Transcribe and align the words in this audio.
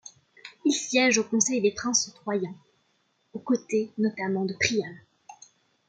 Il 0.65 0.71
siège 0.71 1.19
au 1.19 1.23
conseil 1.23 1.61
des 1.61 1.75
princes 1.75 2.11
troyens, 2.15 2.55
aux 3.33 3.39
côtés 3.39 3.93
notamment 3.99 4.45
de 4.45 4.55
Priam. 4.59 4.97